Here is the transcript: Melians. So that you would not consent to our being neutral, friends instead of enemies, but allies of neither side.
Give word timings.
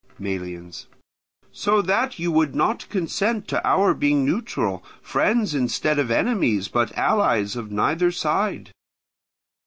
Melians. 0.17 0.87
So 1.51 1.79
that 1.83 2.17
you 2.17 2.31
would 2.31 2.55
not 2.55 2.89
consent 2.89 3.47
to 3.49 3.63
our 3.63 3.93
being 3.93 4.25
neutral, 4.25 4.83
friends 4.99 5.53
instead 5.53 5.99
of 5.99 6.09
enemies, 6.09 6.67
but 6.69 6.97
allies 6.97 7.55
of 7.55 7.69
neither 7.71 8.11
side. 8.11 8.71